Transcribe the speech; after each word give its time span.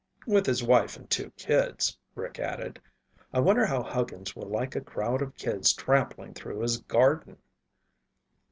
"With 0.25 0.47
his 0.47 0.63
wife 0.63 0.97
and 0.97 1.07
two 1.11 1.29
kids," 1.37 1.95
Rick 2.15 2.39
added. 2.39 2.81
"I 3.31 3.39
wonder 3.39 3.67
how 3.67 3.83
Huggins 3.83 4.35
will 4.35 4.49
like 4.49 4.75
a 4.75 4.81
crowd 4.81 5.21
of 5.21 5.35
kids 5.35 5.73
trampling 5.73 6.33
through 6.33 6.61
his 6.61 6.77
garden!" 6.77 7.37